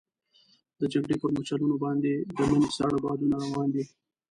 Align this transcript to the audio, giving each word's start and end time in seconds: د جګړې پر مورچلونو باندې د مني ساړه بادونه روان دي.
د 0.79 0.81
جګړې 0.93 1.15
پر 1.21 1.29
مورچلونو 1.35 1.75
باندې 1.83 2.11
د 2.37 2.39
مني 2.49 2.69
ساړه 2.77 2.97
بادونه 3.03 3.35
روان 3.45 3.67
دي. 3.75 3.83